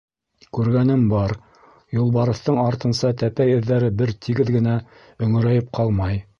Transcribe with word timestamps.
Күргәнем 0.57 1.03
бар: 1.11 1.33
юлбарыҫтың 1.97 2.59
артынса 2.63 3.13
тәпәй 3.25 3.55
эҙҙәре 3.61 3.93
бер 4.03 4.17
тигеҙ 4.27 4.53
генә 4.59 4.77
өңөрәйеп 5.29 5.73
ҡалмай. 5.81 6.23